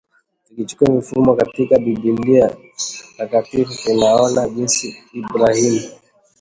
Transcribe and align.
Tukichukua 0.47 0.93
mifano 0.95 1.35
katika 1.35 1.79
Biblia 1.79 2.55
takatifu 3.17 3.73
tunaona 3.83 4.49
jinsi 4.49 4.97
Ibrahim 5.13 5.81